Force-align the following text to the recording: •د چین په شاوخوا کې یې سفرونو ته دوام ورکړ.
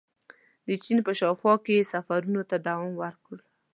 •د 0.67 0.69
چین 0.83 0.97
په 1.07 1.11
شاوخوا 1.19 1.53
کې 1.63 1.71
یې 1.77 1.83
سفرونو 1.93 2.41
ته 2.49 2.55
دوام 2.67 2.91
ورکړ. 3.01 3.37